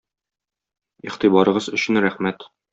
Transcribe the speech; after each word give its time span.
Игътибарыгыз 1.09 1.71
өчен 1.79 2.05
рәхмәт. 2.09 2.53